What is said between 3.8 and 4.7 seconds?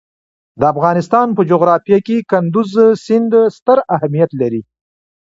اهمیت لري.